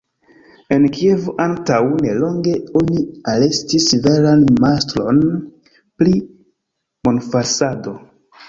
[0.75, 3.03] En Kievo antaŭ nelonge oni
[3.33, 5.23] arestis veran majstron
[6.01, 6.19] pri
[7.11, 7.99] monfalsado.